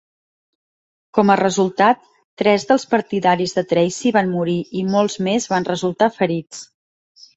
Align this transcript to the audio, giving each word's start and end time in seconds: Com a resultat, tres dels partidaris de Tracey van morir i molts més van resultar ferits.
Com 1.17 1.31
a 1.33 1.35
resultat, 1.41 2.01
tres 2.43 2.65
dels 2.71 2.85
partidaris 2.95 3.55
de 3.59 3.65
Tracey 3.75 4.15
van 4.19 4.33
morir 4.39 4.59
i 4.81 4.87
molts 4.97 5.19
més 5.29 5.47
van 5.57 5.69
resultar 5.73 6.09
ferits. 6.17 6.65